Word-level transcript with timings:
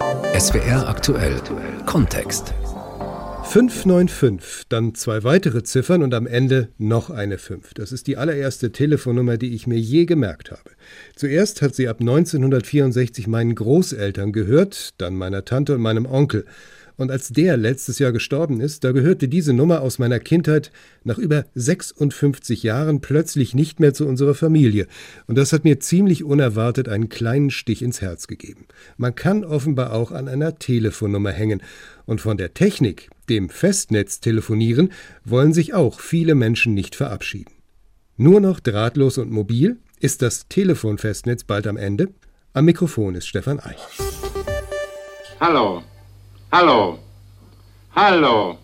SWR 0.00 0.88
aktuell 0.88 1.40
Kontext. 1.86 2.52
595, 3.44 4.64
dann 4.68 4.94
zwei 4.94 5.22
weitere 5.22 5.62
Ziffern 5.62 6.02
und 6.02 6.14
am 6.14 6.26
Ende 6.26 6.70
noch 6.78 7.10
eine 7.10 7.38
5. 7.38 7.74
Das 7.74 7.92
ist 7.92 8.08
die 8.08 8.16
allererste 8.16 8.72
Telefonnummer, 8.72 9.36
die 9.36 9.54
ich 9.54 9.68
mir 9.68 9.78
je 9.78 10.04
gemerkt 10.06 10.50
habe. 10.50 10.70
Zuerst 11.14 11.62
hat 11.62 11.76
sie 11.76 11.86
ab 11.86 12.00
1964 12.00 13.28
meinen 13.28 13.54
Großeltern 13.54 14.32
gehört, 14.32 15.00
dann 15.00 15.14
meiner 15.14 15.44
Tante 15.44 15.74
und 15.74 15.82
meinem 15.82 16.06
Onkel. 16.06 16.46
Und 16.96 17.10
als 17.10 17.30
der 17.30 17.56
letztes 17.56 17.98
Jahr 17.98 18.12
gestorben 18.12 18.60
ist, 18.60 18.84
da 18.84 18.92
gehörte 18.92 19.26
diese 19.26 19.52
Nummer 19.52 19.80
aus 19.80 19.98
meiner 19.98 20.20
Kindheit 20.20 20.70
nach 21.02 21.18
über 21.18 21.44
56 21.54 22.62
Jahren 22.62 23.00
plötzlich 23.00 23.54
nicht 23.54 23.80
mehr 23.80 23.94
zu 23.94 24.06
unserer 24.06 24.34
Familie. 24.34 24.86
Und 25.26 25.36
das 25.36 25.52
hat 25.52 25.64
mir 25.64 25.80
ziemlich 25.80 26.22
unerwartet 26.22 26.88
einen 26.88 27.08
kleinen 27.08 27.50
Stich 27.50 27.82
ins 27.82 28.00
Herz 28.00 28.28
gegeben. 28.28 28.66
Man 28.96 29.14
kann 29.14 29.44
offenbar 29.44 29.92
auch 29.92 30.12
an 30.12 30.28
einer 30.28 30.58
Telefonnummer 30.58 31.32
hängen. 31.32 31.62
Und 32.06 32.20
von 32.20 32.36
der 32.36 32.54
Technik, 32.54 33.10
dem 33.28 33.48
Festnetz 33.48 34.20
telefonieren, 34.20 34.92
wollen 35.24 35.52
sich 35.52 35.74
auch 35.74 35.98
viele 35.98 36.34
Menschen 36.34 36.74
nicht 36.74 36.94
verabschieden. 36.94 37.52
Nur 38.16 38.40
noch 38.40 38.60
drahtlos 38.60 39.18
und 39.18 39.32
mobil? 39.32 39.78
Ist 39.98 40.22
das 40.22 40.46
Telefonfestnetz 40.48 41.44
bald 41.44 41.66
am 41.66 41.76
Ende? 41.76 42.10
Am 42.52 42.66
Mikrofon 42.66 43.16
ist 43.16 43.26
Stefan 43.26 43.58
Eich. 43.58 43.80
Hallo, 45.40 45.82
Hallo. 46.56 47.00
Hallo. 47.96 48.58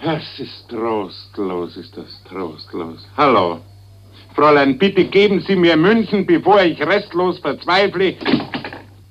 Es 0.00 0.38
ist 0.38 0.68
trostlos, 0.68 1.76
ist 1.76 1.96
das 1.96 2.22
trostlos. 2.28 3.04
Hallo. 3.16 3.58
Fräulein, 4.36 4.78
bitte 4.78 5.04
geben 5.06 5.40
Sie 5.40 5.56
mir 5.56 5.76
München, 5.76 6.24
bevor 6.24 6.62
ich 6.62 6.80
restlos 6.80 7.40
verzweifle. 7.40 8.14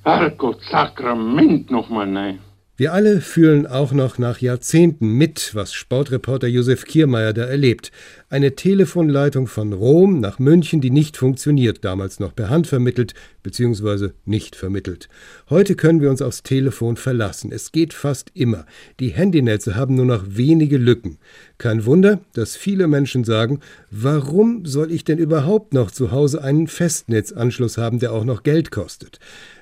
Herrgott, 0.06 0.62
Sakrament 0.72 1.70
nochmal, 1.70 2.08
nein. 2.08 2.40
Wir 2.76 2.92
alle 2.92 3.22
fühlen 3.22 3.68
auch 3.68 3.92
noch 3.92 4.18
nach 4.18 4.42
Jahrzehnten 4.42 5.10
mit, 5.10 5.52
was 5.54 5.76
Sportreporter 5.76 6.48
Josef 6.48 6.86
Kiermeier 6.86 7.32
da 7.32 7.44
erlebt. 7.44 7.92
Eine 8.32 8.56
Telefonleitung 8.56 9.46
von 9.46 9.74
Rom 9.74 10.20
nach 10.20 10.40
München, 10.40 10.82
die 10.82 10.90
nicht 10.90 11.16
funktioniert, 11.16 11.86
damals 11.86 12.20
noch 12.20 12.36
per 12.36 12.50
Hand 12.50 12.66
vermittelt 12.66 13.14
bzw. 13.44 14.10
nicht 14.26 14.56
vermittelt. 14.56 15.08
Heute 15.52 15.76
können 15.76 16.02
wir 16.02 16.10
uns 16.10 16.24
aufs 16.24 16.42
Telefon 16.42 16.98
verlassen. 16.98 17.52
Es 17.52 17.72
geht 17.72 17.94
fast 17.94 18.32
immer. 18.34 18.66
Die 19.00 19.10
Handynetze 19.10 19.76
haben 19.76 19.94
nur 19.94 20.06
noch 20.06 20.24
wenige 20.26 20.78
Lücken. 20.78 21.20
Kein 21.64 21.86
Wunder, 21.86 22.20
dass 22.34 22.58
viele 22.58 22.90
Menschen 22.90 23.24
sagen, 23.24 23.62
warum 23.90 24.66
soll 24.66 24.92
ich 24.92 25.06
denn 25.06 25.18
überhaupt 25.18 25.74
noch 25.74 25.92
zu 25.92 26.12
Hause 26.12 26.44
einen 26.44 26.68
Festnetzanschluss 26.68 27.78
haben, 27.78 28.00
der 28.00 28.12
auch 28.12 28.26
noch 28.26 28.44
Geld 28.44 28.70
kostet? 28.70 29.18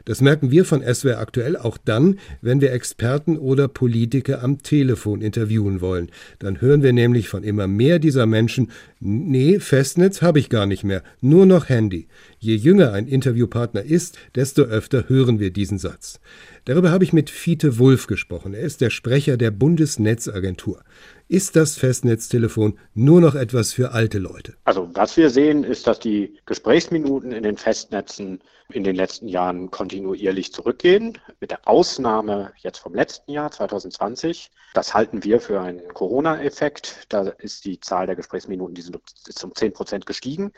Das 0.05 0.19
merken 0.19 0.49
wir 0.49 0.65
von 0.65 0.81
SWR 0.81 1.19
aktuell 1.19 1.55
auch 1.55 1.77
dann, 1.77 2.17
wenn 2.41 2.59
wir 2.59 2.71
Experten 2.71 3.37
oder 3.37 3.67
Politiker 3.67 4.43
am 4.43 4.63
Telefon 4.63 5.21
interviewen 5.21 5.79
wollen. 5.79 6.09
Dann 6.39 6.59
hören 6.59 6.81
wir 6.81 6.91
nämlich 6.91 7.29
von 7.29 7.43
immer 7.43 7.67
mehr 7.67 7.99
dieser 7.99 8.25
Menschen, 8.25 8.71
nee, 8.99 9.59
Festnetz 9.59 10.23
habe 10.23 10.39
ich 10.39 10.49
gar 10.49 10.65
nicht 10.65 10.83
mehr, 10.83 11.03
nur 11.21 11.45
noch 11.45 11.69
Handy. 11.69 12.07
Je 12.43 12.55
jünger 12.55 12.91
ein 12.93 13.07
Interviewpartner 13.07 13.83
ist, 13.83 14.17
desto 14.33 14.63
öfter 14.63 15.07
hören 15.09 15.39
wir 15.39 15.53
diesen 15.53 15.77
Satz. 15.77 16.19
Darüber 16.65 16.89
habe 16.89 17.03
ich 17.03 17.13
mit 17.13 17.29
Fiete 17.29 17.77
Wulff 17.77 18.07
gesprochen. 18.07 18.55
Er 18.55 18.63
ist 18.63 18.81
der 18.81 18.89
Sprecher 18.89 19.37
der 19.37 19.51
Bundesnetzagentur. 19.51 20.83
Ist 21.27 21.55
das 21.55 21.77
Festnetztelefon 21.77 22.79
nur 22.95 23.21
noch 23.21 23.35
etwas 23.35 23.73
für 23.73 23.91
alte 23.91 24.17
Leute? 24.17 24.55
Also 24.63 24.89
was 24.95 25.17
wir 25.17 25.29
sehen, 25.29 25.63
ist, 25.63 25.85
dass 25.85 25.99
die 25.99 26.35
Gesprächsminuten 26.47 27.31
in 27.31 27.43
den 27.43 27.57
Festnetzen 27.57 28.39
in 28.71 28.83
den 28.83 28.95
letzten 28.95 29.27
Jahren 29.27 29.71
kontinuierlich 29.71 30.53
zurückgehen, 30.53 31.17
mit 31.39 31.51
der 31.51 31.67
Ausnahme 31.67 32.53
jetzt 32.57 32.79
vom 32.79 32.93
letzten 32.93 33.31
Jahr 33.31 33.51
2020. 33.51 34.51
Das 34.73 34.93
halten 34.93 35.23
wir 35.23 35.39
für 35.39 35.61
einen 35.61 35.93
Corona-Effekt. 35.93 37.05
Da 37.09 37.21
ist 37.23 37.65
die 37.65 37.79
Zahl 37.79 38.05
der 38.05 38.15
Gesprächsminuten 38.15 38.73
die 38.75 38.81
sind, 38.81 38.97
um 39.43 39.55
10 39.55 39.73
Prozent 39.73 40.05
gestiegen. 40.05 40.53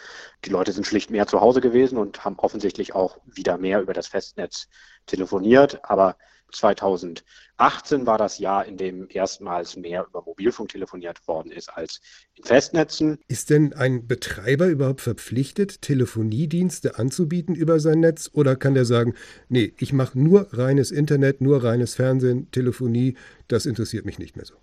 Die 0.46 0.50
Leute 0.50 0.72
sind 0.72 0.86
schlicht 0.86 1.10
mehr 1.10 1.28
zu 1.28 1.42
Hause 1.42 1.62
gewesen 1.62 1.98
und 1.98 2.24
haben 2.24 2.38
offensichtlich 2.40 2.96
auch 2.96 3.18
wieder 3.26 3.58
mehr 3.58 3.82
über 3.82 3.94
das 3.94 4.08
Festnetz 4.08 4.68
telefoniert. 5.06 5.80
Aber 5.84 6.16
2018 6.54 8.06
war 8.06 8.18
das 8.18 8.40
Jahr, 8.40 8.66
in 8.66 8.78
dem 8.78 9.08
erstmals 9.10 9.76
mehr 9.76 10.06
über 10.08 10.24
Mobilfunk 10.24 10.70
telefoniert 10.70 11.28
worden 11.28 11.52
ist 11.52 11.70
als 11.70 12.02
in 12.36 12.44
Festnetzen. 12.44 13.20
Ist 13.28 13.50
denn 13.50 13.74
ein 13.74 14.08
Betreiber 14.08 14.68
überhaupt 14.68 15.02
verpflichtet, 15.02 15.82
Telefoniedienste 15.82 16.98
anzubieten 16.98 17.56
über 17.56 17.80
sein 17.80 18.00
Netz? 18.00 18.30
Oder 18.34 18.56
kann 18.56 18.74
der 18.74 18.86
sagen, 18.86 19.16
nee, 19.50 19.74
ich 19.78 19.94
mache 19.94 20.20
nur 20.20 20.48
reines 20.52 20.92
Internet, 20.92 21.42
nur 21.42 21.64
reines 21.64 21.96
Fernsehen, 21.96 22.50
Telefonie, 22.52 23.18
das 23.48 23.66
interessiert 23.66 24.06
mich 24.06 24.20
nicht 24.20 24.36
mehr 24.36 24.46
so? 24.46 24.56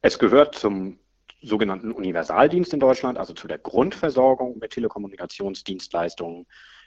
Es 0.00 0.18
gehört 0.18 0.54
zum 0.54 0.98
sogenannten 1.42 1.92
Universaldienst 1.92 2.72
in 2.72 2.80
Deutschland, 2.80 3.18
also 3.18 3.34
zu 3.34 3.48
der 3.48 3.58
Grundversorgung 3.58 4.58
mit 4.58 4.70
Telekommunikationsdienstleistungen, 4.72 6.46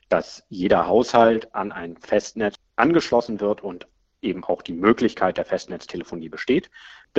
dass 0.09 0.43
jeder 0.49 0.87
Haushalt 0.87 1.53
an 1.53 1.71
ein 1.71 1.97
Festnetz 1.97 2.55
angeschlossen 2.75 3.39
wird 3.39 3.63
und 3.63 3.87
eben 4.21 4.43
auch 4.43 4.61
die 4.61 4.73
Möglichkeit 4.73 5.37
der 5.37 5.45
Festnetztelefonie 5.45 6.29
besteht. 6.29 6.69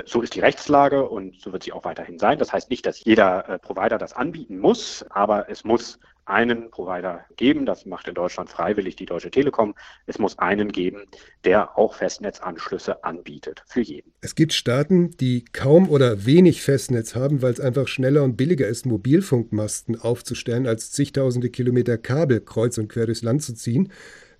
So 0.04 0.20
ist 0.20 0.34
die 0.34 0.40
Rechtslage 0.40 1.08
und 1.08 1.40
so 1.40 1.52
wird 1.52 1.62
sie 1.62 1.72
auch 1.72 1.84
weiterhin 1.84 2.18
sein. 2.18 2.38
Das 2.38 2.52
heißt 2.52 2.68
nicht, 2.70 2.84
dass 2.84 3.02
jeder 3.02 3.48
äh, 3.48 3.58
Provider 3.58 3.96
das 3.96 4.12
anbieten 4.12 4.58
muss, 4.58 5.04
aber 5.08 5.48
es 5.48 5.64
muss 5.64 5.98
einen 6.26 6.70
Provider 6.70 7.24
geben. 7.36 7.64
Das 7.64 7.86
macht 7.86 8.08
in 8.08 8.14
Deutschland 8.14 8.50
freiwillig 8.50 8.96
die 8.96 9.06
Deutsche 9.06 9.30
Telekom. 9.30 9.74
Es 10.06 10.18
muss 10.18 10.38
einen 10.38 10.72
geben, 10.72 11.04
der 11.44 11.78
auch 11.78 11.94
Festnetzanschlüsse 11.94 13.04
anbietet 13.04 13.62
für 13.66 13.80
jeden. 13.80 14.12
Es 14.20 14.34
gibt 14.34 14.52
Staaten, 14.52 15.12
die 15.12 15.44
kaum 15.44 15.88
oder 15.88 16.26
wenig 16.26 16.62
Festnetz 16.62 17.14
haben, 17.14 17.42
weil 17.42 17.52
es 17.52 17.60
einfach 17.60 17.88
schneller 17.88 18.24
und 18.24 18.36
billiger 18.36 18.66
ist, 18.66 18.86
Mobilfunkmasten 18.86 20.00
aufzustellen, 20.00 20.66
als 20.66 20.90
zigtausende 20.90 21.48
Kilometer 21.48 21.96
Kabel 21.96 22.40
kreuz 22.40 22.76
und 22.76 22.88
quer 22.88 23.06
durchs 23.06 23.22
Land 23.22 23.42
zu 23.42 23.54
ziehen. 23.54 23.92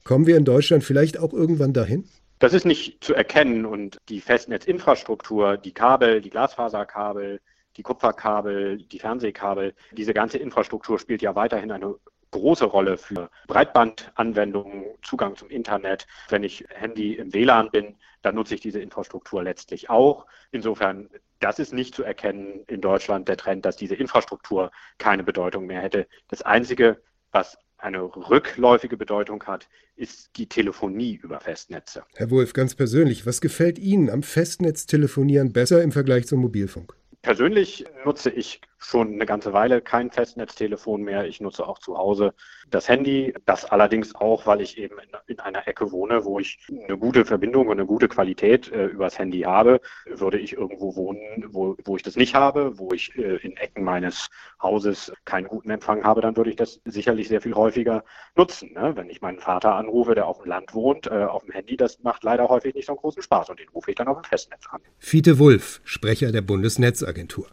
Kommen 0.04 0.26
wir 0.26 0.36
in 0.36 0.44
Deutschland 0.44 0.84
vielleicht 0.84 1.18
auch 1.18 1.32
irgendwann 1.32 1.72
dahin? 1.72 2.04
Das 2.38 2.52
ist 2.52 2.66
nicht 2.66 3.02
zu 3.02 3.14
erkennen 3.14 3.64
und 3.64 3.98
die 4.10 4.20
Festnetzinfrastruktur, 4.20 5.56
die 5.56 5.72
Kabel, 5.72 6.20
die 6.20 6.28
Glasfaserkabel, 6.28 7.41
die 7.76 7.82
Kupferkabel, 7.82 8.78
die 8.78 8.98
Fernsehkabel, 8.98 9.74
diese 9.92 10.12
ganze 10.12 10.36
Infrastruktur 10.38 10.98
spielt 10.98 11.22
ja 11.22 11.34
weiterhin 11.34 11.72
eine 11.72 11.94
große 12.32 12.66
Rolle 12.66 12.98
für 12.98 13.30
Breitbandanwendungen, 13.47 14.84
Zugang 15.02 15.36
zum 15.36 15.48
Internet. 15.48 16.06
Wenn 16.28 16.44
ich 16.44 16.66
Handy 16.69 17.14
im 17.14 17.32
WLAN 17.32 17.70
bin, 17.70 17.97
dann 18.20 18.34
nutze 18.34 18.54
ich 18.54 18.60
diese 18.60 18.80
Infrastruktur 18.80 19.42
letztlich 19.42 19.88
auch. 19.88 20.26
Insofern, 20.50 21.08
das 21.41 21.58
ist 21.58 21.72
nicht 21.72 21.94
zu 21.94 22.03
erkennen 22.03 22.64
in 22.66 22.82
Deutschland 22.82 23.28
der 23.28 23.38
Trend, 23.38 23.64
dass 23.64 23.76
diese 23.76 23.94
Infrastruktur 23.94 24.70
keine 24.98 25.22
Bedeutung 25.22 25.66
mehr 25.66 25.80
hätte. 25.80 26.06
Das 26.28 26.42
Einzige, 26.42 27.00
was 27.32 27.56
eine 27.78 28.03
rückläufige 28.03 28.97
Bedeutung 28.97 29.42
hat, 29.44 29.69
ist 29.97 30.37
die 30.37 30.48
Telefonie 30.48 31.19
über 31.22 31.41
Festnetze. 31.41 32.04
Herr 32.14 32.31
Wolf, 32.31 32.53
ganz 32.53 32.75
persönlich, 32.75 33.26
was 33.26 33.41
gefällt 33.41 33.78
Ihnen 33.78 34.10
am 34.10 34.22
Festnetztelefonieren 34.22 35.53
besser 35.53 35.82
im 35.82 35.92
Vergleich 35.92 36.26
zum 36.26 36.41
Mobilfunk? 36.41 36.94
Persönlich 37.22 37.84
nutze 38.04 38.31
ich 38.31 38.60
schon 38.86 39.14
eine 39.14 39.26
ganze 39.26 39.52
Weile 39.52 39.80
kein 39.80 40.10
Festnetztelefon 40.10 41.02
mehr. 41.02 41.26
Ich 41.26 41.41
nutze 41.41 41.66
auch 41.66 41.78
zu 41.78 41.98
Hause 41.98 42.34
das 42.70 42.88
Handy. 42.88 43.34
Das 43.44 43.64
allerdings 43.64 44.14
auch, 44.14 44.47
weil 44.47 44.60
ich 44.60 44.78
eben 44.78 44.97
in, 44.98 45.08
in 45.26 45.41
einer 45.41 45.66
Ecke 45.66 45.91
wohne, 45.91 46.24
wo 46.24 46.38
ich 46.38 46.58
eine 46.70 46.97
gute 46.97 47.24
Verbindung 47.24 47.66
und 47.66 47.72
eine 47.72 47.86
gute 47.86 48.08
Qualität 48.08 48.70
äh, 48.70 48.86
übers 48.86 49.19
Handy 49.19 49.41
habe. 49.41 49.80
Würde 50.06 50.38
ich 50.38 50.52
irgendwo 50.52 50.94
wohnen, 50.94 51.47
wo, 51.48 51.76
wo 51.84 51.97
ich 51.97 52.02
das 52.02 52.16
nicht 52.16 52.34
habe, 52.34 52.78
wo 52.78 52.92
ich 52.92 53.16
äh, 53.16 53.36
in 53.36 53.56
Ecken 53.56 53.82
meines 53.82 54.28
Hauses 54.62 55.12
keinen 55.24 55.48
guten 55.48 55.70
Empfang 55.70 56.04
habe, 56.04 56.20
dann 56.20 56.36
würde 56.36 56.50
ich 56.50 56.56
das 56.56 56.80
sicherlich 56.84 57.28
sehr 57.28 57.41
viel 57.41 57.54
häufiger 57.54 58.04
nutzen. 58.36 58.72
Ne? 58.72 58.92
Wenn 58.94 59.10
ich 59.10 59.20
meinen 59.20 59.41
Vater 59.41 59.74
anrufe, 59.74 60.14
der 60.14 60.26
auf 60.26 60.38
dem 60.38 60.47
Land 60.47 60.74
wohnt, 60.74 61.08
äh, 61.08 61.24
auf 61.24 61.44
dem 61.44 61.53
Handy, 61.53 61.76
das 61.76 62.03
macht 62.03 62.22
leider 62.22 62.48
häufig 62.48 62.74
nicht 62.74 62.86
so 62.86 62.92
einen 62.92 63.00
großen 63.00 63.22
Spaß 63.22 63.50
und 63.50 63.59
den 63.59 63.68
rufe 63.71 63.91
ich 63.91 63.97
dann 63.97 64.06
auf 64.09 64.21
dem 64.21 64.24
Festnetz 64.24 64.65
an. 64.71 64.80
Fiete 64.98 65.38
Wulff, 65.38 65.80
Sprecher 65.84 66.30
der 66.30 66.42
Bundesnetzagentur. 66.42 67.48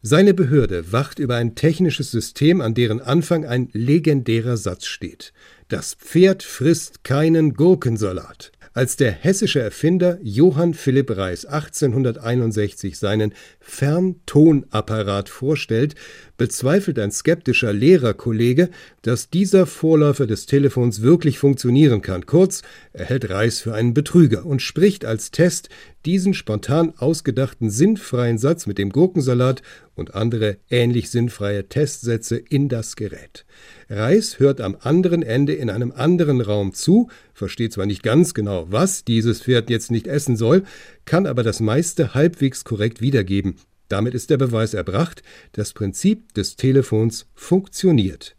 Seine 0.00 0.32
Behörde 0.32 0.92
wacht 0.92 1.18
über 1.18 1.34
ein 1.34 1.56
technisches 1.56 2.12
System, 2.12 2.60
an 2.60 2.74
deren 2.74 3.00
Anfang 3.00 3.44
ein 3.44 3.68
legendärer 3.72 4.56
Satz 4.56 4.86
steht. 4.86 5.32
Das 5.66 5.94
Pferd 5.94 6.44
frisst 6.44 7.02
keinen 7.02 7.54
Gurkensalat. 7.54 8.52
Als 8.74 8.94
der 8.94 9.10
hessische 9.10 9.60
Erfinder 9.60 10.20
Johann 10.22 10.72
Philipp 10.72 11.16
Reis 11.16 11.46
1861 11.46 12.96
seinen 12.96 13.34
Ferntonapparat 13.58 15.28
vorstellt, 15.28 15.96
bezweifelt 16.38 16.98
ein 16.98 17.10
skeptischer 17.10 17.74
Lehrerkollege, 17.74 18.70
dass 19.02 19.28
dieser 19.28 19.66
Vorläufer 19.66 20.26
des 20.26 20.46
Telefons 20.46 21.02
wirklich 21.02 21.38
funktionieren 21.38 22.00
kann. 22.00 22.24
Kurz, 22.24 22.62
er 22.94 23.04
hält 23.04 23.28
Reis 23.28 23.60
für 23.60 23.74
einen 23.74 23.92
Betrüger 23.92 24.46
und 24.46 24.62
spricht 24.62 25.04
als 25.04 25.30
Test 25.30 25.68
diesen 26.06 26.32
spontan 26.32 26.94
ausgedachten 26.96 27.68
sinnfreien 27.68 28.38
Satz 28.38 28.66
mit 28.66 28.78
dem 28.78 28.90
Gurkensalat 28.90 29.62
und 29.94 30.14
andere 30.14 30.56
ähnlich 30.70 31.10
sinnfreie 31.10 31.68
Testsätze 31.68 32.36
in 32.36 32.68
das 32.68 32.96
Gerät. 32.96 33.44
Reis 33.90 34.38
hört 34.38 34.60
am 34.60 34.76
anderen 34.80 35.22
Ende 35.22 35.54
in 35.54 35.68
einem 35.68 35.92
anderen 35.92 36.40
Raum 36.40 36.72
zu, 36.72 37.10
versteht 37.34 37.72
zwar 37.72 37.86
nicht 37.86 38.02
ganz 38.04 38.32
genau, 38.32 38.66
was 38.70 39.04
dieses 39.04 39.42
Pferd 39.42 39.70
jetzt 39.70 39.90
nicht 39.90 40.06
essen 40.06 40.36
soll, 40.36 40.62
kann 41.04 41.26
aber 41.26 41.42
das 41.42 41.58
meiste 41.58 42.14
halbwegs 42.14 42.64
korrekt 42.64 43.00
wiedergeben. 43.00 43.56
Damit 43.88 44.14
ist 44.14 44.30
der 44.30 44.36
Beweis 44.36 44.74
erbracht, 44.74 45.22
das 45.52 45.72
Prinzip 45.72 46.34
des 46.34 46.56
Telefons 46.56 47.26
funktioniert. 47.34 48.36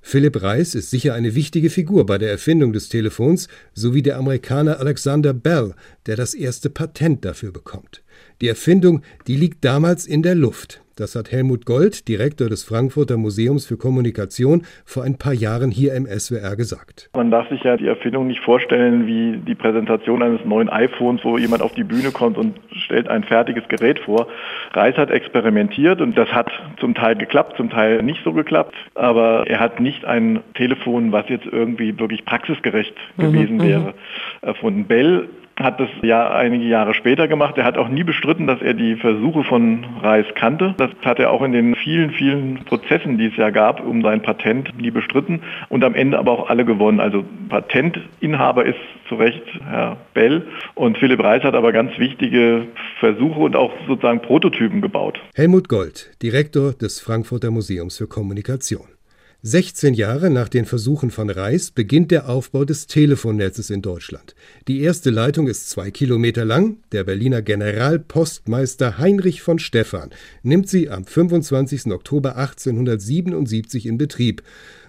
Philipp 0.00 0.42
Reis 0.42 0.74
ist 0.74 0.90
sicher 0.90 1.14
eine 1.14 1.34
wichtige 1.34 1.70
Figur 1.70 2.06
bei 2.06 2.18
der 2.18 2.30
Erfindung 2.30 2.72
des 2.72 2.88
Telefons, 2.88 3.48
sowie 3.74 4.02
der 4.02 4.16
Amerikaner 4.16 4.80
Alexander 4.80 5.34
Bell, 5.34 5.74
der 6.08 6.16
das 6.16 6.34
erste 6.34 6.70
Patent 6.70 7.24
dafür 7.24 7.52
bekommt. 7.52 8.02
Die 8.40 8.48
Erfindung, 8.48 9.02
die 9.28 9.36
liegt 9.36 9.64
damals 9.64 10.06
in 10.06 10.22
der 10.22 10.34
Luft. 10.34 10.82
Das 10.98 11.14
hat 11.14 11.30
Helmut 11.30 11.64
Gold, 11.64 12.08
Direktor 12.08 12.48
des 12.48 12.64
Frankfurter 12.64 13.16
Museums 13.16 13.64
für 13.66 13.76
Kommunikation, 13.76 14.62
vor 14.84 15.04
ein 15.04 15.16
paar 15.16 15.32
Jahren 15.32 15.70
hier 15.70 15.94
im 15.94 16.06
SWR 16.06 16.56
gesagt. 16.56 17.08
Man 17.14 17.30
darf 17.30 17.48
sich 17.50 17.62
ja 17.62 17.76
die 17.76 17.86
Erfindung 17.86 18.26
nicht 18.26 18.40
vorstellen 18.40 19.06
wie 19.06 19.36
die 19.36 19.54
Präsentation 19.54 20.24
eines 20.24 20.44
neuen 20.44 20.68
iPhones, 20.68 21.22
wo 21.22 21.38
jemand 21.38 21.62
auf 21.62 21.72
die 21.74 21.84
Bühne 21.84 22.10
kommt 22.10 22.36
und 22.36 22.58
stellt 22.84 23.06
ein 23.06 23.22
fertiges 23.22 23.62
Gerät 23.68 24.00
vor. 24.00 24.26
Reis 24.72 24.96
hat 24.96 25.10
experimentiert 25.10 26.00
und 26.00 26.18
das 26.18 26.30
hat 26.30 26.50
zum 26.80 26.96
Teil 26.96 27.14
geklappt, 27.14 27.56
zum 27.56 27.70
Teil 27.70 28.02
nicht 28.02 28.24
so 28.24 28.32
geklappt. 28.32 28.74
Aber 28.96 29.46
er 29.46 29.60
hat 29.60 29.78
nicht 29.78 30.04
ein 30.04 30.40
Telefon, 30.54 31.12
was 31.12 31.28
jetzt 31.28 31.46
irgendwie 31.46 31.96
wirklich 31.96 32.24
praxisgerecht 32.24 32.94
mhm, 33.16 33.22
gewesen 33.22 33.56
mhm, 33.58 33.62
wäre, 33.62 33.94
erfunden. 34.42 34.86
Bell 34.86 35.28
hat 35.58 35.80
das 35.80 35.88
ja 36.02 36.30
einige 36.30 36.64
Jahre 36.64 36.94
später 36.94 37.28
gemacht. 37.28 37.58
Er 37.58 37.64
hat 37.64 37.76
auch 37.76 37.88
nie 37.88 38.04
bestritten, 38.04 38.46
dass 38.46 38.60
er 38.62 38.74
die 38.74 38.96
Versuche 38.96 39.44
von 39.44 39.84
Reis 40.02 40.26
kannte. 40.34 40.74
Das 40.78 40.90
hat 41.04 41.18
er 41.18 41.30
auch 41.30 41.42
in 41.42 41.52
den 41.52 41.74
vielen, 41.74 42.10
vielen 42.12 42.64
Prozessen, 42.64 43.18
die 43.18 43.26
es 43.26 43.36
ja 43.36 43.50
gab, 43.50 43.84
um 43.84 44.02
sein 44.02 44.22
Patent 44.22 44.76
nie 44.78 44.90
bestritten 44.90 45.42
und 45.68 45.84
am 45.84 45.94
Ende 45.94 46.18
aber 46.18 46.32
auch 46.32 46.48
alle 46.48 46.64
gewonnen. 46.64 47.00
Also 47.00 47.24
Patentinhaber 47.48 48.64
ist 48.64 48.78
zu 49.08 49.16
Recht 49.16 49.42
Herr 49.64 49.96
Bell 50.14 50.46
und 50.74 50.98
Philipp 50.98 51.22
Reis 51.22 51.42
hat 51.42 51.54
aber 51.54 51.72
ganz 51.72 51.98
wichtige 51.98 52.66
Versuche 53.00 53.40
und 53.40 53.56
auch 53.56 53.72
sozusagen 53.86 54.20
Prototypen 54.20 54.80
gebaut. 54.80 55.18
Helmut 55.34 55.68
Gold, 55.68 56.10
Direktor 56.22 56.72
des 56.72 57.00
Frankfurter 57.00 57.50
Museums 57.50 57.96
für 57.98 58.06
Kommunikation. 58.06 58.97
16 59.42 59.94
Jahre 59.94 60.30
nach 60.30 60.48
den 60.48 60.64
Versuchen 60.64 61.12
von 61.12 61.30
Reis 61.30 61.70
beginnt 61.70 62.10
der 62.10 62.28
Aufbau 62.28 62.64
des 62.64 62.88
Telefonnetzes 62.88 63.70
in 63.70 63.82
Deutschland. 63.82 64.34
Die 64.66 64.80
erste 64.80 65.10
Leitung 65.10 65.46
ist 65.46 65.70
zwei 65.70 65.92
Kilometer 65.92 66.44
lang. 66.44 66.78
Der 66.90 67.04
Berliner 67.04 67.40
Generalpostmeister 67.40 68.98
Heinrich 68.98 69.40
von 69.40 69.60
Stephan 69.60 70.10
nimmt 70.42 70.68
sie 70.68 70.90
am 70.90 71.04
25. 71.04 71.92
Oktober 71.92 72.34
1877 72.34 73.86
in 73.86 73.96
Betrieb. 73.96 74.42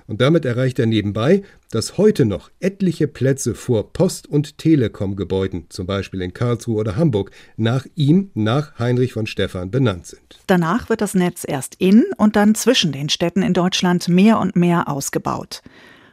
Und 0.09 0.21
damit 0.21 0.43
erreicht 0.43 0.79
er 0.79 0.87
nebenbei, 0.87 1.43
dass 1.69 1.99
heute 1.99 2.25
noch 2.25 2.49
etliche 2.59 3.07
Plätze 3.07 3.53
vor 3.53 3.93
Post- 3.93 4.25
und 4.25 4.57
Telekom-Gebäuden, 4.57 5.67
zum 5.69 5.85
Beispiel 5.85 6.23
in 6.23 6.33
Karlsruhe 6.33 6.79
oder 6.79 6.95
Hamburg, 6.95 7.29
nach 7.57 7.85
ihm, 7.93 8.31
nach 8.33 8.79
Heinrich 8.79 9.13
von 9.13 9.27
Stephan 9.27 9.69
benannt 9.69 10.07
sind. 10.07 10.39
Danach 10.47 10.89
wird 10.89 11.01
das 11.01 11.13
Netz 11.13 11.45
erst 11.47 11.75
in 11.75 12.05
und 12.17 12.35
dann 12.35 12.55
zwischen 12.55 12.91
den 12.91 13.09
Städten 13.09 13.43
in 13.43 13.53
Deutschland 13.53 14.07
mehr 14.07 14.39
und 14.39 14.55
mehr 14.55 14.87
ausgebaut. 14.87 15.61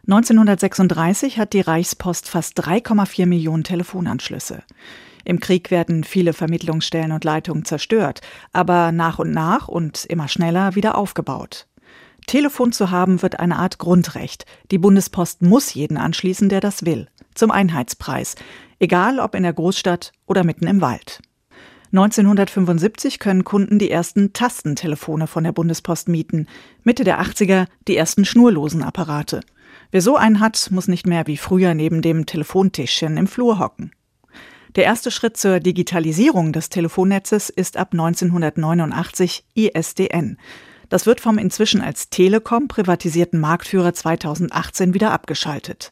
1936 0.07 1.39
hat 1.39 1.55
die 1.55 1.63
Reichspost 1.63 2.29
fast 2.29 2.61
3,4 2.61 3.25
Millionen 3.25 3.65
Telefonanschlüsse. 3.65 4.63
Im 5.25 5.41
Krieg 5.41 5.71
werden 5.71 6.05
viele 6.05 6.35
Vermittlungsstellen 6.35 7.13
und 7.13 7.25
Leitungen 7.25 7.65
zerstört, 7.65 8.21
aber 8.53 8.93
nach 8.93 9.19
und 9.19 9.31
nach 9.31 9.69
und 9.69 10.05
immer 10.05 10.29
schneller 10.29 10.75
wieder 10.75 10.99
aufgebaut. 10.99 11.67
Telefon 12.27 12.73
zu 12.73 12.91
haben 12.91 13.23
wird 13.23 13.41
eine 13.41 13.57
Art 13.57 13.79
Grundrecht. 13.79 14.47
Die 14.71 14.79
Bundespost 14.79 15.43
muss 15.43 15.75
jeden 15.75 15.97
anschließen, 15.97 16.49
der 16.49 16.61
das 16.61 16.85
will. 16.85 17.09
Zum 17.35 17.51
Einheitspreis. 17.51 18.35
Egal 18.79 19.21
ob 19.21 19.35
in 19.35 19.45
der 19.45 19.53
Großstadt 19.53 20.13
oder 20.27 20.45
mitten 20.45 20.67
im 20.67 20.81
Wald. 20.81 21.21
1975 21.93 23.21
können 23.21 23.45
Kunden 23.45 23.79
die 23.79 23.91
ersten 23.91 24.33
Tastentelefone 24.33 25.27
von 25.27 25.45
der 25.45 25.53
Bundespost 25.53 26.09
mieten. 26.09 26.47
Mitte 26.83 27.05
der 27.05 27.21
80er 27.23 27.67
die 27.87 27.97
ersten 27.97 28.25
schnurlosen 28.25 28.83
Apparate. 28.83 29.41
Wer 29.93 30.03
so 30.03 30.17
einen 30.17 30.41
hat, 30.41 30.69
muss 30.73 30.89
nicht 30.89 31.07
mehr 31.07 31.27
wie 31.27 31.37
früher 31.37 31.75
neben 31.75 32.03
dem 32.03 32.27
Telefontischchen 32.27 33.17
im 33.17 33.29
Flur 33.29 33.59
hocken. 33.59 33.93
Der 34.75 34.85
erste 34.85 35.11
Schritt 35.11 35.37
zur 35.37 35.61
Digitalisierung 35.61 36.53
des 36.53 36.69
Telefonnetzes 36.69 37.49
ist 37.49 37.77
ab 37.77 37.91
1989 37.93 39.47
ISDN. 39.55 40.37
Das 40.89 41.07
wird 41.07 41.21
vom 41.21 41.39
inzwischen 41.39 41.81
als 41.81 42.11
Telekom 42.11 42.69
privatisierten 42.69 43.41
Marktführer 43.41 43.93
2018 43.93 44.95
wieder 44.95 45.13
abgeschaltet. 45.13 45.91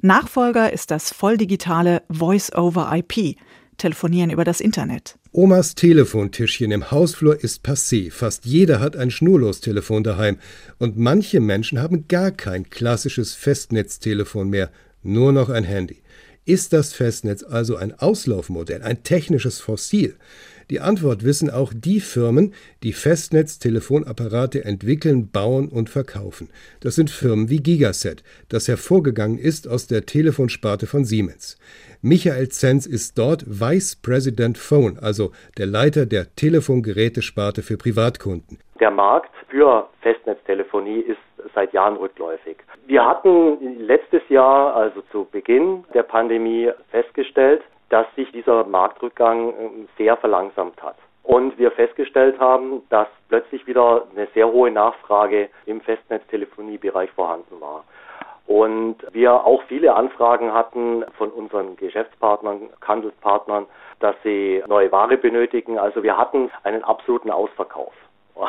Nachfolger 0.00 0.72
ist 0.72 0.90
das 0.90 1.12
volldigitale 1.12 2.02
Voice-over-IP, 2.08 3.36
Telefonieren 3.78 4.30
über 4.30 4.44
das 4.44 4.60
Internet. 4.60 5.16
Omas 5.30 5.76
Telefontischchen 5.76 6.72
im 6.72 6.90
Hausflur 6.90 7.42
ist 7.44 7.64
passé. 7.64 8.10
Fast 8.10 8.44
jeder 8.44 8.80
hat 8.80 8.96
ein 8.96 9.12
Schnurlostelefon 9.12 10.02
daheim. 10.02 10.38
Und 10.78 10.98
manche 10.98 11.38
Menschen 11.38 11.80
haben 11.80 12.08
gar 12.08 12.32
kein 12.32 12.68
klassisches 12.70 13.34
Festnetztelefon 13.34 14.50
mehr, 14.50 14.70
nur 15.04 15.32
noch 15.32 15.48
ein 15.48 15.62
Handy. 15.62 16.02
Ist 16.48 16.72
das 16.72 16.94
Festnetz 16.94 17.44
also 17.44 17.76
ein 17.76 17.92
Auslaufmodell, 17.92 18.80
ein 18.80 19.02
technisches 19.02 19.60
Fossil? 19.60 20.16
Die 20.70 20.80
Antwort 20.80 21.22
wissen 21.22 21.50
auch 21.50 21.74
die 21.76 22.00
Firmen, 22.00 22.54
die 22.82 22.94
Festnetztelefonapparate 22.94 24.64
entwickeln, 24.64 25.30
bauen 25.30 25.68
und 25.68 25.90
verkaufen. 25.90 26.48
Das 26.80 26.94
sind 26.94 27.10
Firmen 27.10 27.50
wie 27.50 27.58
Gigaset, 27.58 28.22
das 28.48 28.66
hervorgegangen 28.66 29.36
ist 29.36 29.68
aus 29.68 29.88
der 29.88 30.06
Telefonsparte 30.06 30.86
von 30.86 31.04
Siemens. 31.04 31.58
Michael 32.00 32.48
Zenz 32.48 32.86
ist 32.86 33.18
dort 33.18 33.44
Vice 33.46 33.96
President 33.96 34.56
Phone, 34.56 34.98
also 34.98 35.32
der 35.58 35.66
Leiter 35.66 36.06
der 36.06 36.34
Telefongerätesparte 36.34 37.60
für 37.60 37.76
Privatkunden. 37.76 38.58
Der 38.80 38.90
Markt 38.90 39.34
für 39.50 39.86
Festnetztelefonie 40.00 41.00
ist 41.00 41.18
seit 41.54 41.72
Jahren 41.72 41.96
rückläufig. 41.96 42.58
Wir 42.86 43.04
hatten 43.04 43.78
letztes 43.80 44.22
Jahr, 44.28 44.74
also 44.74 45.02
zu 45.12 45.26
Beginn 45.30 45.84
der 45.94 46.02
Pandemie, 46.02 46.70
festgestellt, 46.90 47.62
dass 47.88 48.06
sich 48.16 48.30
dieser 48.32 48.64
Marktrückgang 48.64 49.54
ähm, 49.58 49.88
sehr 49.96 50.16
verlangsamt 50.16 50.82
hat. 50.82 50.96
Und 51.22 51.58
wir 51.58 51.70
festgestellt 51.72 52.40
haben, 52.40 52.82
dass 52.88 53.08
plötzlich 53.28 53.66
wieder 53.66 54.06
eine 54.14 54.28
sehr 54.34 54.50
hohe 54.50 54.70
Nachfrage 54.70 55.50
im 55.66 55.80
Festnetztelefoniebereich 55.82 57.10
vorhanden 57.10 57.60
war. 57.60 57.84
Und 58.46 58.96
wir 59.12 59.44
auch 59.44 59.62
viele 59.64 59.94
Anfragen 59.94 60.54
hatten 60.54 61.04
von 61.18 61.30
unseren 61.30 61.76
Geschäftspartnern, 61.76 62.70
Handelspartnern, 62.80 63.66
dass 64.00 64.16
sie 64.22 64.62
neue 64.66 64.90
Ware 64.90 65.18
benötigen. 65.18 65.78
Also 65.78 66.02
wir 66.02 66.16
hatten 66.16 66.50
einen 66.62 66.82
absoluten 66.82 67.30
Ausverkauf 67.30 67.92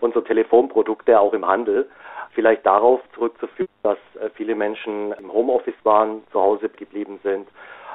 unserer 0.00 0.24
Telefonprodukte 0.24 1.18
auch 1.18 1.32
im 1.32 1.44
Handel. 1.44 1.88
Vielleicht 2.36 2.64
darauf 2.64 3.00
zurückzuführen, 3.14 3.68
dass 3.82 3.98
äh, 4.20 4.30
viele 4.34 4.54
Menschen 4.54 5.10
im 5.12 5.32
Homeoffice 5.32 5.74
waren, 5.82 6.22
zu 6.30 6.40
Hause 6.40 6.68
geblieben 6.68 7.18
sind 7.24 7.48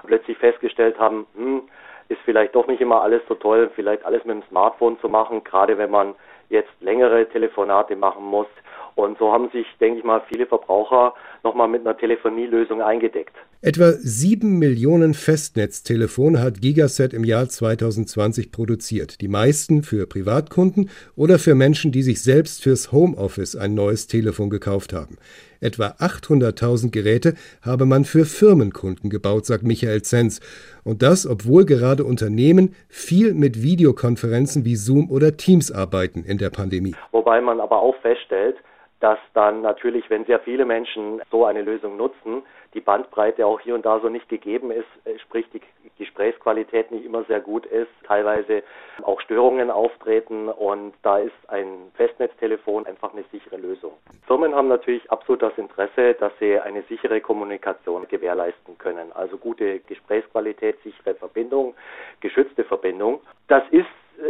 plötzlich 0.06 0.38
festgestellt 0.38 1.00
haben, 1.00 1.26
hm, 1.36 1.64
ist 2.10 2.22
vielleicht 2.26 2.56
doch 2.56 2.68
nicht 2.68 2.82
immer 2.82 3.02
alles 3.02 3.22
so 3.28 3.36
toll, 3.36 3.72
vielleicht 3.76 4.04
alles 4.06 4.26
mit 4.26 4.36
dem 4.36 4.44
Smartphone 4.50 5.00
zu 5.00 5.10
machen, 5.10 5.44
gerade 5.44 5.78
wenn 5.78 5.92
man 5.92 6.16
jetzt 6.50 6.72
längere 6.82 7.28
Telefonate 7.30 7.96
machen 7.96 8.26
muss. 8.26 8.48
Und 8.96 9.18
so 9.18 9.32
haben 9.32 9.50
sich, 9.52 9.66
denke 9.80 10.00
ich 10.00 10.04
mal, 10.04 10.22
viele 10.28 10.46
Verbraucher 10.46 11.14
nochmal 11.44 11.70
mit 11.70 11.82
einer 11.82 11.98
Telefonielösung 11.98 12.82
eingedeckt. 12.82 13.36
Etwa 13.64 13.92
sieben 13.92 14.58
Millionen 14.58 15.14
Festnetztelefone 15.14 16.42
hat 16.42 16.62
Gigaset 16.62 17.14
im 17.14 17.24
Jahr 17.24 17.48
2020 17.48 18.52
produziert. 18.52 19.22
Die 19.22 19.28
meisten 19.28 19.84
für 19.84 20.08
Privatkunden 20.08 20.90
oder 21.16 21.38
für 21.38 21.54
Menschen, 21.54 21.92
die 21.92 22.02
sich 22.02 22.24
selbst 22.24 22.64
fürs 22.64 22.92
Homeoffice 22.92 23.56
ein 23.56 23.76
neues 23.76 24.08
Telefon 24.08 24.50
gekauft 24.50 24.94
haben. 24.94 25.20
Etwa 25.60 25.94
800.000 26.00 26.90
Geräte 26.90 27.36
habe 27.64 27.86
man 27.86 28.04
für 28.04 28.26
Firmenkunden 28.26 29.12
gebaut, 29.12 29.46
sagt 29.46 29.62
Michael 29.62 30.02
Zenz. 30.02 30.40
Und 30.84 31.04
das, 31.04 31.28
obwohl 31.28 31.66
gerade 31.66 32.04
Unternehmen 32.04 32.74
viel 32.90 33.36
mit 33.36 33.62
Videokonferenzen 33.62 34.66
wie 34.66 34.76
Zoom 34.76 35.12
oder 35.12 35.38
Teams 35.38 35.72
arbeiten 35.72 36.24
in 36.24 36.40
der 36.40 36.50
Pandemie. 36.50 36.96
Wobei 37.12 37.42
man 37.42 37.60
aber 37.60 37.80
auch 37.80 37.96
feststellt, 38.02 38.56
dass 39.02 39.20
dann 39.34 39.62
natürlich, 39.62 40.10
wenn 40.10 40.26
sehr 40.26 40.40
viele 40.40 40.64
Menschen 40.64 41.22
so 41.32 41.46
eine 41.46 41.64
Lösung 41.64 41.98
nutzen, 41.98 42.44
die 42.74 42.82
Bandbreite 42.82 43.46
auch 43.46 43.60
hier 43.60 43.76
und 43.76 43.86
da 43.86 44.00
so 44.00 44.10
nicht 44.10 44.30
gegeben 44.30 44.72
ist, 44.72 44.88
äh, 45.06 45.20
sprich 45.20 45.46
die 45.52 45.62
Gesprächsqualität 45.98 46.92
nicht 46.92 47.06
immer 47.06 47.24
sehr 47.26 47.40
gut 47.40 47.66
ist, 47.66 47.90
teilweise 48.06 48.64
auch 49.04 49.20
Störungen 49.22 49.70
auftreten 49.70 50.50
und 50.50 50.94
da 51.04 51.20
ist 51.20 51.34
ein 51.48 51.92
Festnetztelefon 51.96 52.86
einfach 52.86 53.14
eine 53.14 53.24
sichere 53.32 53.58
Lösung. 53.58 53.94
Firmen 54.26 54.56
haben 54.56 54.68
natürlich 54.68 55.10
absolut 55.12 55.42
das 55.42 55.58
Interesse, 55.58 56.14
dass 56.16 56.32
sie 56.40 56.60
eine 56.60 56.84
sichere 56.84 57.22
Kommunikation 57.22 58.08
gewährleisten 58.08 58.78
können, 58.78 59.12
also 59.14 59.38
gute 59.38 59.80
Gesprächsqualität, 59.82 60.82
sichere 60.84 61.16
Verbindung, 61.16 61.76
geschützte 62.20 62.64
Verbindung. 62.64 63.22
Das 63.48 63.64
ist 63.72 63.88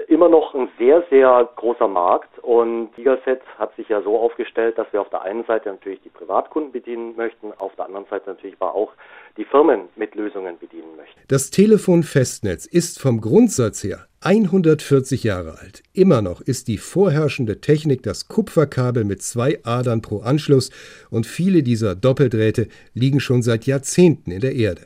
immer 0.07 0.29
noch 0.29 0.53
ein 0.53 0.69
sehr, 0.77 1.03
sehr 1.09 1.49
großer 1.55 1.87
Markt 1.87 2.39
und 2.39 2.93
Gigaset 2.95 3.41
hat 3.57 3.75
sich 3.75 3.89
ja 3.89 4.01
so 4.01 4.17
aufgestellt, 4.17 4.77
dass 4.77 4.87
wir 4.91 5.01
auf 5.01 5.09
der 5.09 5.21
einen 5.23 5.43
Seite 5.45 5.69
natürlich 5.69 6.01
die 6.01 6.09
Privatkunden 6.09 6.71
bedienen 6.71 7.15
möchten, 7.15 7.51
auf 7.57 7.75
der 7.75 7.85
anderen 7.85 8.05
Seite 8.09 8.29
natürlich 8.29 8.55
aber 8.59 8.73
auch 8.75 8.93
die 9.37 9.45
Firmen 9.45 9.89
mit 9.95 10.15
Lösungen 10.15 10.57
bedienen 10.59 10.95
möchten. 10.97 11.19
Das 11.27 11.51
Telefonfestnetz 11.51 12.65
ist 12.65 13.01
vom 13.01 13.21
Grundsatz 13.21 13.83
her 13.83 14.07
140 14.23 15.23
Jahre 15.23 15.57
alt. 15.59 15.81
Immer 15.93 16.21
noch 16.21 16.41
ist 16.41 16.67
die 16.67 16.77
vorherrschende 16.77 17.59
Technik 17.59 18.03
das 18.03 18.27
Kupferkabel 18.27 19.03
mit 19.03 19.21
zwei 19.23 19.59
Adern 19.63 20.01
pro 20.01 20.19
Anschluss 20.19 20.69
und 21.09 21.25
viele 21.25 21.63
dieser 21.63 21.95
Doppeldrähte 21.95 22.67
liegen 22.93 23.19
schon 23.19 23.41
seit 23.41 23.65
Jahrzehnten 23.65 24.31
in 24.31 24.41
der 24.41 24.53
Erde. 24.53 24.83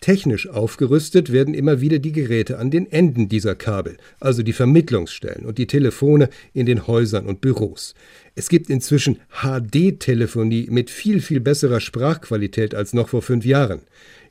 Technisch 0.00 0.48
aufgerüstet 0.48 1.32
werden 1.32 1.54
immer 1.54 1.80
wieder 1.80 1.98
die 1.98 2.12
Geräte 2.12 2.58
an 2.58 2.70
den 2.70 2.90
Enden 2.90 3.28
dieser 3.28 3.54
Kabel, 3.54 3.96
also 4.20 4.42
die 4.42 4.52
Vermittlungsstellen 4.52 5.46
und 5.46 5.58
die 5.58 5.66
Telefone 5.66 6.28
in 6.52 6.66
den 6.66 6.86
Häusern 6.86 7.26
und 7.26 7.40
Büros. 7.40 7.94
Es 8.34 8.48
gibt 8.48 8.68
inzwischen 8.68 9.18
HD-Telefonie 9.42 10.68
mit 10.70 10.90
viel, 10.90 11.20
viel 11.20 11.40
besserer 11.40 11.80
Sprachqualität 11.80 12.74
als 12.74 12.92
noch 12.92 13.08
vor 13.08 13.22
fünf 13.22 13.44
Jahren. 13.44 13.80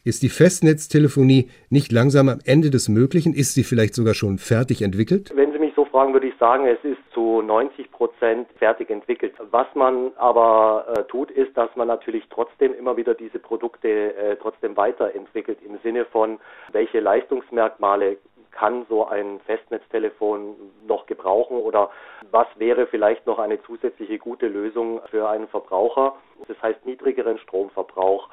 Ist 0.03 0.21
die 0.21 0.29
Festnetztelefonie 0.29 1.49
nicht 1.71 1.91
langsam 1.91 2.29
am 2.29 2.39
Ende 2.43 2.69
des 2.69 2.87
Möglichen? 2.87 3.33
Ist 3.33 3.55
sie 3.55 3.63
vielleicht 3.63 3.95
sogar 3.95 4.13
schon 4.13 4.37
fertig 4.37 4.83
entwickelt? 4.83 5.31
Wenn 5.35 5.54
fragen, 5.95 6.11
würde 6.11 6.27
ich 6.27 6.37
sagen, 6.39 6.67
es 6.67 6.83
ist 6.83 6.99
zu 7.13 7.41
90 7.41 7.89
Prozent 7.89 8.49
fertig 8.57 8.89
entwickelt. 8.89 9.33
Was 9.51 9.67
man 9.75 10.11
aber 10.17 10.87
äh, 10.89 11.03
tut, 11.03 11.31
ist, 11.31 11.55
dass 11.55 11.73
man 11.77 11.87
natürlich 11.87 12.27
trotzdem 12.29 12.73
immer 12.73 12.97
wieder 12.97 13.13
diese 13.13 13.39
Produkte 13.39 14.13
äh, 14.13 14.35
trotzdem 14.35 14.75
weiterentwickelt 14.75 15.59
im 15.61 15.77
Sinne 15.83 16.03
von, 16.03 16.41
welche 16.73 16.99
Leistungsmerkmale 16.99 18.17
kann 18.51 18.85
so 18.89 19.07
ein 19.07 19.39
Festnetztelefon 19.45 20.57
noch 20.85 21.05
gebrauchen 21.05 21.61
oder 21.61 21.89
was 22.29 22.47
wäre 22.57 22.87
vielleicht 22.87 23.25
noch 23.25 23.39
eine 23.39 23.63
zusätzliche 23.63 24.17
gute 24.17 24.49
Lösung 24.49 24.99
für 25.11 25.29
einen 25.29 25.47
Verbraucher? 25.47 26.17
Das 26.49 26.61
heißt 26.61 26.85
niedrigeren 26.85 27.37
Stromverbrauch, 27.37 28.27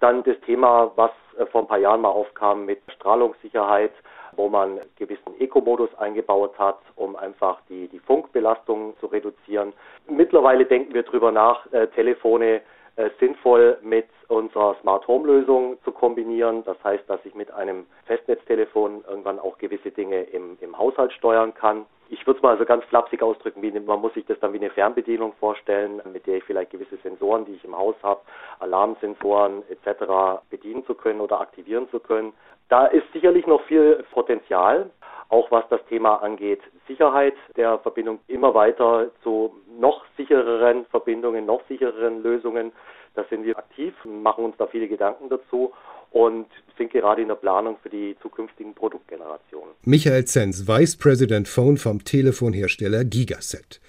dann 0.00 0.22
das 0.22 0.40
Thema, 0.46 0.92
was 0.96 1.10
äh, 1.36 1.44
vor 1.44 1.60
ein 1.60 1.68
paar 1.68 1.76
Jahren 1.76 2.00
mal 2.00 2.08
aufkam 2.08 2.64
mit 2.64 2.80
Strahlungssicherheit, 2.88 3.92
wo 4.36 4.48
man 4.48 4.80
gewissen 4.96 5.38
Eco-Modus 5.38 5.94
eingebaut 5.98 6.58
hat, 6.58 6.78
um 6.96 7.16
einfach 7.16 7.60
die, 7.68 7.88
die 7.88 7.98
Funkbelastung 7.98 8.94
zu 9.00 9.06
reduzieren. 9.06 9.72
Mittlerweile 10.08 10.64
denken 10.64 10.94
wir 10.94 11.02
darüber 11.02 11.32
nach, 11.32 11.70
äh, 11.72 11.86
Telefone 11.88 12.62
äh, 12.96 13.10
sinnvoll 13.20 13.78
mit 13.82 14.08
unserer 14.28 14.76
Smart 14.80 15.06
Home 15.08 15.26
Lösung 15.26 15.78
zu 15.84 15.92
kombinieren. 15.92 16.64
Das 16.64 16.76
heißt, 16.84 17.04
dass 17.08 17.24
ich 17.24 17.34
mit 17.34 17.50
einem 17.52 17.86
Festnetztelefon 18.06 19.04
irgendwann 19.08 19.38
auch 19.38 19.58
gewisse 19.58 19.90
Dinge 19.90 20.22
im, 20.24 20.58
im 20.60 20.76
Haushalt 20.76 21.12
steuern 21.12 21.54
kann 21.54 21.86
ich 22.12 22.26
würde 22.26 22.36
es 22.36 22.42
mal 22.42 22.58
so 22.58 22.66
ganz 22.66 22.84
flapsig 22.84 23.22
ausdrücken, 23.22 23.62
wie, 23.62 23.70
man 23.70 24.00
muss 24.00 24.12
sich 24.12 24.26
das 24.26 24.38
dann 24.38 24.52
wie 24.52 24.58
eine 24.58 24.68
Fernbedienung 24.68 25.32
vorstellen, 25.40 26.02
mit 26.12 26.26
der 26.26 26.36
ich 26.36 26.44
vielleicht 26.44 26.70
gewisse 26.70 26.98
Sensoren, 26.98 27.46
die 27.46 27.54
ich 27.54 27.64
im 27.64 27.74
Haus 27.74 27.94
habe, 28.02 28.20
Alarmsensoren 28.58 29.62
etc. 29.70 30.42
bedienen 30.50 30.84
zu 30.84 30.94
können 30.94 31.22
oder 31.22 31.40
aktivieren 31.40 31.88
zu 31.88 32.00
können. 32.00 32.34
Da 32.68 32.86
ist 32.86 33.04
sicherlich 33.12 33.46
noch 33.46 33.62
viel 33.66 34.04
Potenzial, 34.12 34.90
auch 35.28 35.50
was 35.50 35.64
das 35.70 35.80
Thema 35.88 36.16
angeht. 36.16 36.60
Sicherheit 36.86 37.34
der 37.56 37.78
Verbindung 37.78 38.20
immer 38.28 38.54
weiter 38.54 39.10
zu 39.22 39.54
noch 39.78 40.04
sichereren 40.16 40.84
Verbindungen, 40.86 41.46
noch 41.46 41.62
sichereren 41.68 42.22
Lösungen. 42.22 42.72
Da 43.14 43.24
sind 43.30 43.44
wir 43.44 43.58
aktiv, 43.58 43.94
machen 44.04 44.44
uns 44.44 44.56
da 44.58 44.66
viele 44.66 44.88
Gedanken 44.88 45.28
dazu 45.28 45.72
und 46.10 46.46
sind 46.76 46.92
gerade 46.92 47.22
in 47.22 47.28
der 47.28 47.34
Planung 47.34 47.76
für 47.82 47.88
die 47.88 48.16
zukünftigen 48.20 48.74
Produktgenerationen. 48.74 49.74
Michael 49.84 50.24
Zenz, 50.26 50.66
Vice 50.68 50.96
President 50.96 51.48
Phone 51.48 51.76
vom 51.76 52.04
Telefonhersteller 52.04 53.04
Gigaset. 53.04 53.80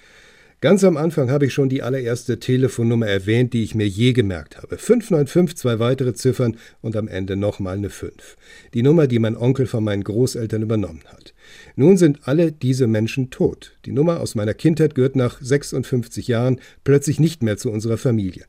Ganz 0.64 0.86
am 0.86 0.96
Anfang 0.96 1.30
habe 1.30 1.46
ich 1.46 1.54
schon 1.54 1.68
die 1.68 1.84
allererste 1.84 2.40
Telefonnummer 2.40 3.06
erwähnt, 3.06 3.52
die 3.52 3.64
ich 3.64 3.76
mir 3.76 3.86
je 3.86 4.14
gemerkt 4.14 4.56
habe. 4.56 4.78
595, 4.78 5.58
zwei 5.58 5.78
weitere 5.80 6.14
Ziffern 6.14 6.56
und 6.80 6.96
am 6.96 7.10
Ende 7.10 7.36
nochmal 7.36 7.76
eine 7.76 7.90
5. 7.90 8.38
Die 8.74 8.82
Nummer, 8.82 9.08
die 9.08 9.20
mein 9.20 9.36
Onkel 9.36 9.66
von 9.66 9.84
meinen 9.84 10.06
Großeltern 10.06 10.62
übernommen 10.62 11.02
hat. 11.08 11.34
Nun 11.76 11.98
sind 11.98 12.20
alle 12.30 12.54
diese 12.54 12.88
Menschen 12.88 13.30
tot. 13.30 13.74
Die 13.84 13.92
Nummer 13.92 14.22
aus 14.22 14.36
meiner 14.36 14.54
Kindheit 14.54 14.96
gehört 14.96 15.18
nach 15.18 15.42
56 15.42 16.30
Jahren 16.30 16.62
plötzlich 16.86 17.20
nicht 17.20 17.44
mehr 17.44 17.58
zu 17.58 17.70
unserer 17.70 17.98
Familie. 17.98 18.46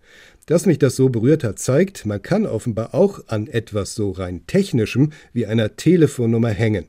Dass 0.47 0.67
mich 0.67 0.79
das 0.79 0.95
so 0.95 1.09
berührt 1.09 1.43
hat, 1.43 1.59
zeigt, 1.59 2.07
man 2.07 2.23
kann 2.23 2.47
offenbar 2.47 2.95
auch 2.95 3.27
an 3.27 3.49
etwas 3.49 3.97
so 3.97 4.13
rein 4.13 4.47
technischem 4.47 5.11
wie 5.33 5.47
einer 5.47 5.75
Telefonnummer 5.75 6.51
hängen. 6.51 6.87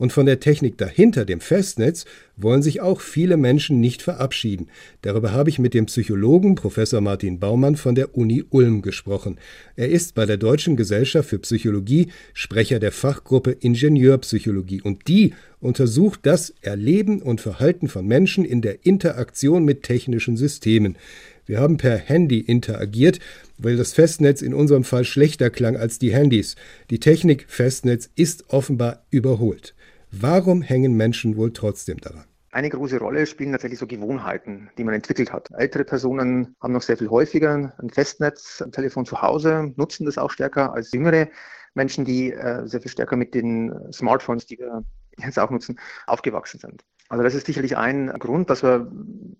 Und 0.00 0.14
von 0.14 0.24
der 0.24 0.40
Technik 0.40 0.78
dahinter, 0.78 1.26
dem 1.26 1.40
Festnetz, 1.40 2.06
wollen 2.34 2.62
sich 2.62 2.80
auch 2.80 3.02
viele 3.02 3.36
Menschen 3.36 3.80
nicht 3.80 4.00
verabschieden. 4.00 4.68
Darüber 5.02 5.32
habe 5.32 5.50
ich 5.50 5.58
mit 5.58 5.74
dem 5.74 5.84
Psychologen 5.84 6.54
Professor 6.54 7.02
Martin 7.02 7.38
Baumann 7.38 7.76
von 7.76 7.94
der 7.94 8.16
Uni 8.16 8.42
Ulm 8.48 8.80
gesprochen. 8.80 9.36
Er 9.76 9.90
ist 9.90 10.14
bei 10.14 10.24
der 10.24 10.38
Deutschen 10.38 10.74
Gesellschaft 10.74 11.28
für 11.28 11.38
Psychologie 11.40 12.08
Sprecher 12.32 12.78
der 12.78 12.92
Fachgruppe 12.92 13.50
Ingenieurpsychologie 13.50 14.80
und 14.80 15.06
die 15.06 15.34
untersucht 15.60 16.20
das 16.22 16.54
Erleben 16.62 17.20
und 17.20 17.42
Verhalten 17.42 17.88
von 17.88 18.06
Menschen 18.06 18.46
in 18.46 18.62
der 18.62 18.86
Interaktion 18.86 19.66
mit 19.66 19.82
technischen 19.82 20.38
Systemen. 20.38 20.96
Wir 21.44 21.60
haben 21.60 21.76
per 21.76 21.98
Handy 21.98 22.38
interagiert, 22.38 23.18
weil 23.58 23.76
das 23.76 23.92
Festnetz 23.92 24.40
in 24.40 24.54
unserem 24.54 24.84
Fall 24.84 25.04
schlechter 25.04 25.50
klang 25.50 25.76
als 25.76 25.98
die 25.98 26.14
Handys. 26.14 26.56
Die 26.88 27.00
Technik 27.00 27.44
Festnetz 27.48 28.08
ist 28.16 28.48
offenbar 28.48 29.04
überholt. 29.10 29.74
Warum 30.12 30.62
hängen 30.62 30.96
Menschen 30.96 31.36
wohl 31.36 31.52
trotzdem 31.52 31.98
daran? 31.98 32.24
Eine 32.52 32.68
große 32.68 32.98
Rolle 32.98 33.26
spielen 33.26 33.52
tatsächlich 33.52 33.78
so 33.78 33.86
Gewohnheiten, 33.86 34.70
die 34.76 34.82
man 34.82 34.94
entwickelt 34.94 35.32
hat. 35.32 35.48
Ältere 35.56 35.84
Personen 35.84 36.56
haben 36.60 36.72
noch 36.72 36.82
sehr 36.82 36.96
viel 36.96 37.08
häufiger 37.08 37.72
ein 37.78 37.90
Festnetztelefon 37.90 39.06
zu 39.06 39.22
Hause, 39.22 39.72
nutzen 39.76 40.04
das 40.04 40.18
auch 40.18 40.32
stärker 40.32 40.72
als 40.72 40.90
jüngere 40.90 41.28
Menschen, 41.74 42.04
die 42.04 42.32
äh, 42.32 42.66
sehr 42.66 42.80
viel 42.80 42.90
stärker 42.90 43.14
mit 43.14 43.34
den 43.34 43.72
Smartphones, 43.92 44.46
die 44.46 44.58
wir 44.58 44.84
jetzt 45.18 45.38
auch 45.38 45.50
nutzen, 45.50 45.78
aufgewachsen 46.08 46.58
sind. 46.58 46.82
Also 47.10 47.24
das 47.24 47.34
ist 47.34 47.46
sicherlich 47.46 47.76
ein 47.76 48.06
Grund, 48.20 48.50
dass 48.50 48.62
wir 48.62 48.90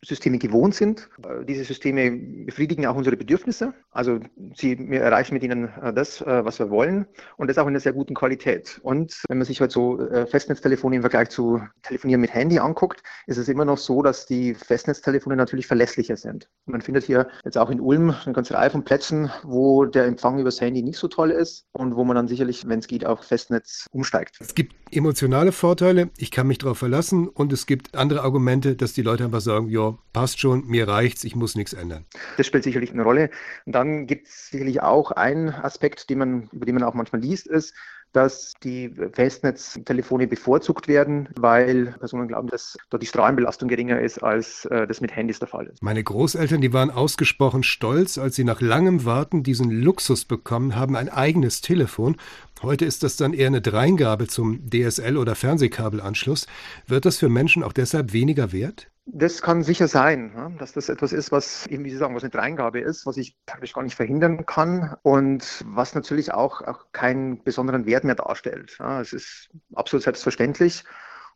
Systeme 0.05 0.39
gewohnt 0.39 0.75
sind. 0.75 1.09
Diese 1.47 1.63
Systeme 1.63 2.11
befriedigen 2.11 2.85
auch 2.87 2.97
unsere 2.97 3.17
Bedürfnisse. 3.17 3.75
Also 3.93 4.19
sie, 4.57 4.77
wir 4.91 5.03
erreichen 5.03 5.35
mit 5.35 5.45
ihnen 5.45 5.69
äh, 5.81 5.93
das, 5.93 6.21
äh, 6.21 6.45
was 6.45 6.59
wir 6.59 6.71
wollen 6.71 7.07
und 7.37 7.49
das 7.49 7.59
auch 7.59 7.65
in 7.65 7.69
einer 7.69 7.81
sehr 7.81 7.93
guten 7.93 8.15
Qualität. 8.15 8.81
Und 8.83 9.23
wenn 9.29 9.39
man 9.39 9.45
sich 9.45 9.61
halt 9.61 9.71
so 9.71 10.01
äh, 10.01 10.27
Festnetztelefone 10.27 10.97
im 10.97 11.03
Vergleich 11.03 11.29
zu 11.29 11.61
Telefonieren 11.83 12.21
mit 12.21 12.35
Handy 12.35 12.59
anguckt, 12.59 13.05
ist 13.29 13.37
es 13.37 13.49
immer 13.49 13.65
noch 13.65 13.79
so, 13.79 14.03
dass 14.03 14.27
die 14.27 14.55
Festnetztelefone 14.55 15.37
natürlich 15.37 15.69
verlässlicher 15.69 16.17
sind. 16.17 16.49
Man 16.67 16.81
findet 16.81 17.05
hier 17.05 17.29
jetzt 17.45 17.57
auch 17.57 17.71
in 17.71 17.81
Ulm 17.81 18.15
eine 18.25 18.33
ganze 18.33 18.55
Reihe 18.55 18.71
von 18.71 18.85
Plätzen, 18.85 19.31
wo 19.45 19.85
der 19.85 20.07
Empfang 20.07 20.41
übers 20.41 20.61
Handy 20.61 20.83
nicht 20.83 20.99
so 20.99 21.07
toll 21.07 21.31
ist 21.31 21.67
und 21.73 21.95
wo 21.95 22.03
man 22.03 22.17
dann 22.17 22.27
sicherlich, 22.27 22.67
wenn 22.67 22.81
es 22.81 22.89
geht, 22.89 23.07
auf 23.07 23.21
Festnetz 23.21 23.87
umsteigt. 23.93 24.39
Es 24.41 24.57
gibt 24.57 24.75
emotionale 24.91 25.53
Vorteile, 25.53 26.11
ich 26.17 26.33
kann 26.33 26.49
mich 26.49 26.59
darauf 26.59 26.79
verlassen 26.79 27.29
und 27.29 27.53
es 27.53 27.60
gibt 27.67 27.95
andere 27.97 28.23
Argumente, 28.23 28.77
dass 28.77 28.93
die 28.93 29.03
Leute 29.03 29.25
einfach 29.25 29.41
sagen, 29.41 29.69
ja, 29.69 29.97
passt 30.13 30.41
schon, 30.41 30.67
mir 30.67 30.89
reicht's, 30.89 31.25
ich 31.25 31.37
muss 31.37 31.55
nichts 31.55 31.73
ändern. 31.73 32.07
Das 32.37 32.47
spielt 32.47 32.65
sicherlich 32.65 32.93
eine 32.93 33.03
Rolle. 33.03 33.31
Und 33.67 33.73
dann 33.75 34.07
gibt 34.07 34.27
es 34.27 34.49
sicherlich 34.49 34.83
auch 34.83 35.11
einen 35.11 35.51
Aspekt, 35.51 36.11
den 36.11 36.19
man, 36.19 36.49
über 36.53 36.67
den 36.67 36.75
man 36.75 36.85
auch 36.85 36.95
manchmal 36.95 37.21
liest, 37.21 37.47
ist, 37.47 37.75
dass 38.13 38.53
die 38.63 38.91
Festnetztelefone 39.13 40.27
bevorzugt 40.27 40.89
werden, 40.89 41.29
weil 41.37 41.95
Personen 41.99 42.29
glauben, 42.29 42.49
dass 42.49 42.77
dort 42.91 43.03
die 43.03 43.07
Strahlenbelastung 43.07 43.69
geringer 43.69 44.01
ist, 44.01 44.19
als 44.23 44.65
äh, 44.67 44.87
das 44.87 45.01
mit 45.01 45.15
Handys 45.15 45.39
der 45.39 45.49
Fall 45.49 45.67
ist. 45.67 45.83
Meine 45.83 46.03
Großeltern, 46.03 46.61
die 46.61 46.73
waren 46.73 46.91
ausgesprochen 46.91 47.63
stolz, 47.63 48.19
als 48.19 48.37
sie 48.37 48.45
nach 48.45 48.61
langem 48.61 49.05
Warten 49.05 49.43
diesen 49.43 49.71
Luxus 49.71 50.25
bekommen 50.25 50.77
haben, 50.77 50.97
ein 50.97 51.09
eigenes 51.09 51.61
Telefon. 51.61 52.17
Heute 52.63 52.85
ist 52.85 53.03
das 53.03 53.17
dann 53.17 53.33
eher 53.33 53.47
eine 53.47 53.63
Dreingabe 53.63 54.27
zum 54.27 54.69
DSL- 54.69 55.17
oder 55.17 55.35
Fernsehkabelanschluss. 55.35 56.47
Wird 56.87 57.05
das 57.07 57.19
für 57.19 57.29
Menschen 57.29 57.63
auch 57.63 57.73
deshalb 57.73 58.13
weniger 58.13 58.53
wert? 58.53 58.90
Das 59.13 59.43
kann 59.43 59.63
sicher 59.65 59.89
sein, 59.89 60.57
dass 60.59 60.73
das 60.73 60.89
etwas 60.89 61.13
ist, 61.13 61.33
was 61.33 61.67
eben, 61.67 61.85
wie 61.85 61.91
Sie 61.91 61.97
sagen, 61.97 62.15
was 62.15 62.23
eine 62.23 62.31
Dreingabe 62.31 62.81
ist, 62.81 63.07
was 63.07 63.17
ich 63.17 63.37
praktisch 63.45 63.73
gar 63.73 63.83
nicht 63.83 63.97
verhindern 63.97 64.47
kann 64.47 64.97
und 65.03 65.65
was 65.67 65.95
natürlich 65.95 66.33
auch, 66.33 66.63
auch 66.63 66.87
keinen 66.93 67.43
besonderen 67.43 67.87
Wert 67.87 68.05
mehr 68.05 68.15
darstellt. 68.15 68.79
Es 69.01 69.13
ist 69.13 69.51
absolut 69.75 70.05
selbstverständlich. 70.05 70.85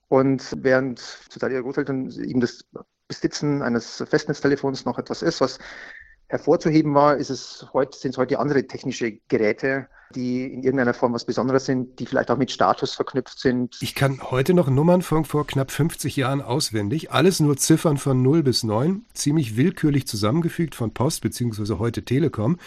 Und 0.09 0.55
während 0.63 1.01
zur 1.01 1.41
Zeit 1.41 1.51
ihrer 1.51 1.63
Großeltern 1.63 2.11
eben 2.11 2.41
das 2.41 2.65
Besitzen 3.09 3.63
eines 3.63 4.05
Festnetztelefons 4.09 4.85
noch 4.85 4.99
etwas 4.99 5.23
ist, 5.23 5.41
was 5.41 5.59
Hervorzuheben 6.35 6.95
war, 6.95 7.17
ist 7.17 7.31
es 7.31 7.65
heute, 7.73 7.97
sind 7.97 8.11
es 8.11 8.19
heute 8.19 8.41
andere 8.41 8.67
technische 8.67 9.13
Geräte, 9.29 9.87
die 10.17 10.53
in 10.53 10.65
irgendeiner 10.65 10.93
Form 10.93 11.13
was 11.13 11.25
Besonderes 11.25 11.65
sind, 11.65 12.01
die 12.01 12.07
vielleicht 12.07 12.29
auch 12.29 12.37
mit 12.37 12.51
Status 12.51 12.93
verknüpft 12.93 13.39
sind. 13.39 13.77
Ich 13.81 13.95
kann 13.95 14.21
heute 14.21 14.53
noch 14.53 14.69
Nummern 14.69 15.03
von 15.03 15.25
vor 15.25 15.47
knapp 15.47 15.71
50 15.71 16.17
Jahren 16.17 16.43
auswendig, 16.43 17.13
alles 17.13 17.39
nur 17.39 17.57
Ziffern 17.57 17.99
von 17.99 18.21
0 18.23 18.43
bis 18.43 18.65
9, 18.65 19.05
ziemlich 19.15 19.57
willkürlich 19.57 20.09
zusammengefügt 20.09 20.75
von 20.75 20.93
Post 20.93 21.23
bzw. 21.23 21.75
heute 21.79 22.05
Telekom. 22.05 22.59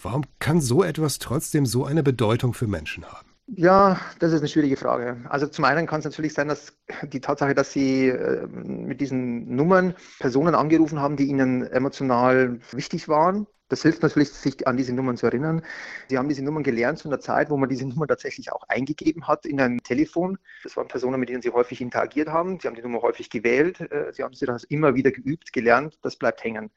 Warum 0.00 0.22
kann 0.38 0.60
so 0.60 0.84
etwas 0.84 1.18
trotzdem 1.18 1.66
so 1.66 1.84
eine 1.84 2.04
Bedeutung 2.04 2.54
für 2.54 2.68
Menschen 2.68 3.06
haben? 3.06 3.35
Ja, 3.48 4.00
das 4.18 4.32
ist 4.32 4.40
eine 4.40 4.48
schwierige 4.48 4.76
Frage. 4.76 5.24
Also 5.28 5.46
zum 5.46 5.64
einen 5.64 5.86
kann 5.86 6.00
es 6.00 6.04
natürlich 6.04 6.34
sein, 6.34 6.48
dass 6.48 6.76
die 7.04 7.20
Tatsache, 7.20 7.54
dass 7.54 7.72
Sie 7.72 8.08
äh, 8.08 8.46
mit 8.48 9.00
diesen 9.00 9.54
Nummern 9.54 9.94
Personen 10.18 10.54
angerufen 10.56 11.00
haben, 11.00 11.16
die 11.16 11.26
Ihnen 11.26 11.62
emotional 11.62 12.58
wichtig 12.72 13.08
waren, 13.08 13.46
das 13.68 13.82
hilft 13.82 14.02
natürlich, 14.02 14.30
sich 14.30 14.66
an 14.68 14.76
diese 14.76 14.92
Nummern 14.92 15.16
zu 15.16 15.26
erinnern. 15.26 15.62
Sie 16.08 16.18
haben 16.18 16.28
diese 16.28 16.44
Nummern 16.44 16.62
gelernt 16.62 16.98
zu 17.00 17.08
einer 17.08 17.18
Zeit, 17.18 17.50
wo 17.50 17.56
man 17.56 17.68
diese 17.68 17.86
Nummer 17.86 18.06
tatsächlich 18.06 18.52
auch 18.52 18.62
eingegeben 18.68 19.26
hat 19.26 19.44
in 19.44 19.60
ein 19.60 19.78
Telefon. 19.78 20.38
Das 20.62 20.76
waren 20.76 20.86
Personen, 20.86 21.18
mit 21.18 21.28
denen 21.28 21.42
Sie 21.42 21.50
häufig 21.50 21.80
interagiert 21.80 22.28
haben. 22.28 22.60
Sie 22.60 22.68
haben 22.68 22.76
die 22.76 22.82
Nummer 22.82 23.02
häufig 23.02 23.28
gewählt. 23.28 23.80
Äh, 23.80 24.12
Sie 24.12 24.22
haben 24.22 24.34
sie 24.34 24.46
das 24.46 24.62
immer 24.64 24.94
wieder 24.94 25.10
geübt, 25.10 25.52
gelernt. 25.52 25.98
Das 26.02 26.16
bleibt 26.16 26.44
hängen. 26.44 26.70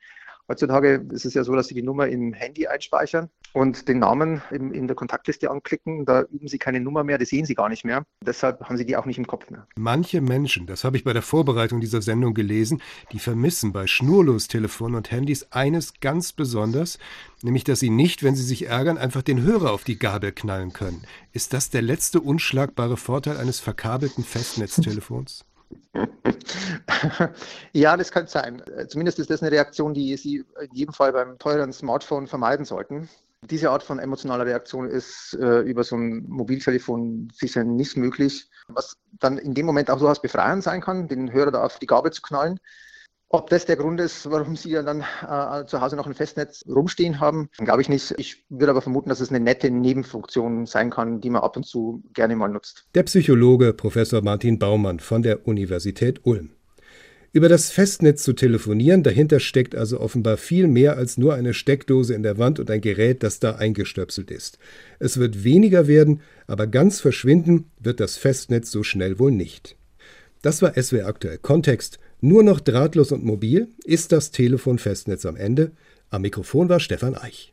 Heutzutage 0.48 1.06
ist 1.12 1.26
es 1.26 1.36
ja 1.36 1.44
so, 1.44 1.56
dass 1.56 1.68
Sie 1.68 1.76
die 1.76 1.84
Nummer 1.84 2.08
im 2.08 2.34
Handy 2.34 2.66
einspeichern 2.66 3.30
und 3.54 3.88
den 3.88 4.00
Namen 4.00 4.42
in, 4.52 4.88
der 4.88 4.96
Kontaktliste 4.96 5.50
anklicken. 5.50 6.06
Da 6.06 6.24
üben 6.24 6.48
Sie 6.48 6.58
keine 6.58 6.80
Nummer 6.80 7.04
mehr, 7.04 7.18
das 7.18 7.30
sehen 7.30 7.46
Sie 7.46 7.56
gar 7.56 7.70
nicht 7.70 7.86
mehr. 7.86 8.06
Deshalb 8.26 8.62
haben 8.62 8.78
Sie 8.78 8.86
die 8.86 8.96
auch 8.96 9.06
nicht 9.06 9.18
im 9.18 9.28
Kopf 9.28 9.50
mehr. 9.50 9.68
Manche 9.76 10.22
Menschen, 10.22 10.68
das 10.68 10.84
habe 10.84 10.98
ich 10.98 11.04
bei 11.04 11.14
der 11.14 11.22
Vorbereitung 11.22 11.82
dieser 11.82 12.02
Sendung 12.02 12.34
gelesen, 12.34 12.82
die 13.12 13.20
vermissen 13.20 13.74
bei 13.74 13.88
Schnurlostelefonen 13.88 14.96
und 14.96 15.12
Handys 15.12 15.48
eines 15.52 16.00
ganz 16.00 16.32
besonders, 16.34 17.00
nämlich 17.42 17.64
dass 17.64 17.80
sie 17.80 17.90
nicht, 17.90 18.24
wenn 18.24 18.36
sie 18.36 18.44
sich 18.44 18.68
ärgern, 18.68 18.98
einfach 18.98 19.22
den 19.22 19.42
Hörer 19.42 19.72
auf 19.72 19.84
die 19.84 20.00
Gabel 20.00 20.32
knallen 20.32 20.74
können. 20.74 21.04
Ist 21.32 21.54
das 21.54 21.70
der 21.70 21.82
letzte 21.82 22.22
unschlagbare 22.22 22.98
Vorteil 22.98 23.38
eines 23.38 23.60
verkabelten 23.60 24.24
Festnetztelefons? 24.24 25.46
ja, 27.74 27.98
das 27.98 28.12
könnte 28.12 28.32
sein. 28.32 28.64
Zumindest 28.88 29.20
ist 29.20 29.30
das 29.30 29.42
eine 29.42 29.52
Reaktion, 29.52 29.94
die 29.94 30.16
Sie 30.18 30.44
in 30.62 30.74
jedem 30.74 30.94
Fall 30.94 31.14
beim 31.14 31.38
teuren 31.38 31.74
Smartphone 31.74 32.28
vermeiden 32.28 32.66
sollten. 32.66 33.10
Diese 33.50 33.72
Art 33.72 33.84
von 33.84 34.00
emotionaler 34.00 34.46
Reaktion 34.46 34.90
ist 34.90 35.38
äh, 35.40 35.62
über 35.62 35.84
so 35.84 35.96
ein 35.96 36.26
Mobiltelefon 36.28 37.30
sicher 37.34 37.64
nicht 37.64 37.96
möglich, 37.96 38.50
was 38.68 38.98
dann 39.20 39.38
in 39.38 39.54
dem 39.54 39.66
Moment 39.66 39.90
auch 39.90 39.98
durchaus 39.98 40.22
befreiend 40.22 40.64
sein 40.64 40.82
kann, 40.82 41.08
den 41.08 41.32
Hörer 41.32 41.52
da 41.52 41.64
auf 41.64 41.80
die 41.80 41.88
Gabel 41.88 42.12
zu 42.12 42.22
knallen. 42.22 42.60
Ob 43.32 43.50
das 43.52 43.66
der 43.68 43.76
Grund 43.76 44.02
ist, 44.02 44.30
warum 44.30 44.56
Sie 44.56 44.72
ja 44.72 44.82
dann 44.82 45.02
äh, 45.02 45.66
zu 45.68 45.80
Hause 45.82 45.96
noch 45.96 46.08
ein 46.08 46.16
Festnetz 46.16 46.66
rumstehen 46.68 47.20
haben, 47.20 47.50
glaube 47.60 47.82
ich 47.82 47.88
nicht. 47.88 48.16
Ich 48.18 48.44
würde 48.50 48.72
aber 48.72 48.82
vermuten, 48.82 49.10
dass 49.10 49.20
es 49.20 49.30
eine 49.30 49.40
nette 49.40 49.70
Nebenfunktion 49.70 50.66
sein 50.66 50.90
kann, 50.90 51.22
die 51.22 51.30
man 51.30 51.44
ab 51.44 51.56
und 51.56 51.64
zu 51.64 52.04
gerne 52.14 52.36
mal 52.36 52.48
nutzt. 52.48 52.88
Der 52.96 53.04
Psychologe 53.04 53.74
Professor 53.74 54.24
Martin 54.24 54.58
Baumann 54.58 55.00
von 55.00 55.22
der 55.22 55.48
Universität 55.48 56.26
Ulm. 56.26 56.56
Über 57.32 57.48
das 57.48 57.70
Festnetz 57.70 58.24
zu 58.24 58.34
telefonieren, 58.34 59.04
dahinter 59.04 59.40
steckt 59.40 59.76
also 59.76 60.00
offenbar 60.00 60.38
viel 60.38 60.68
mehr 60.68 60.98
als 60.98 61.20
nur 61.20 61.36
eine 61.36 61.54
Steckdose 61.54 62.16
in 62.16 62.24
der 62.24 62.40
Wand 62.40 62.60
und 62.60 62.72
ein 62.72 62.82
Gerät, 62.82 63.22
das 63.22 63.40
da 63.40 63.56
eingestöpselt 63.56 64.32
ist. 64.32 64.58
Es 64.98 65.20
wird 65.20 65.44
weniger 65.44 65.88
werden, 65.88 66.22
aber 66.48 66.66
ganz 66.66 67.00
verschwinden 67.00 67.70
wird 67.80 68.00
das 68.00 68.18
Festnetz 68.18 68.72
so 68.72 68.82
schnell 68.82 69.20
wohl 69.20 69.32
nicht. 69.32 69.76
Das 70.42 70.64
war 70.64 70.74
SWR 70.82 71.06
aktuell 71.06 71.38
Kontext. 71.38 72.00
Nur 72.20 72.42
noch 72.44 72.60
drahtlos 72.60 73.12
und 73.12 73.24
mobil 73.24 73.68
ist 73.86 74.12
das 74.12 74.32
Telefon-Festnetz 74.32 75.26
am 75.26 75.36
Ende. 75.36 75.72
Am 76.10 76.24
Mikrofon 76.24 76.68
war 76.68 76.80
Stefan 76.80 77.16
Eich. 77.16 77.48